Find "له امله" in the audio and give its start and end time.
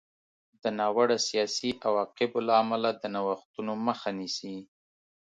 2.47-2.89